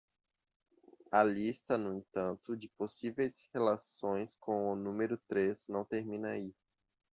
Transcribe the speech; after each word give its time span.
A 1.11 1.23
lista, 1.23 1.77
no 1.77 1.93
entanto, 1.95 2.57
de 2.57 2.67
possíveis 2.69 3.47
relações 3.53 4.35
com 4.39 4.71
o 4.71 4.75
número 4.75 5.15
três 5.27 5.67
não 5.67 5.85
termina 5.85 6.29
aí. 6.31 6.55